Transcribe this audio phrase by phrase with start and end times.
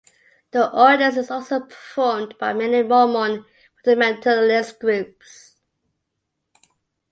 [0.49, 3.45] The ordinance is also performed by many Mormon
[3.85, 5.57] fundamentalist groups.